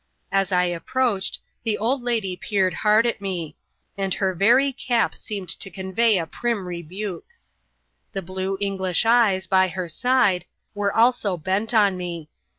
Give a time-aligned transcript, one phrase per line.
[0.31, 3.55] As I approached, the old lady peered hard at me;
[3.95, 7.27] and her very cap seemed to convey a prim rebuke.
[8.13, 12.29] The blue, English eyes, by her side, were also bent on me.